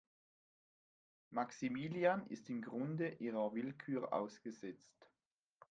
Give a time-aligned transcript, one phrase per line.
[1.29, 5.07] Maximilian ist im Grunde ihrer Willkür ausgesetzt.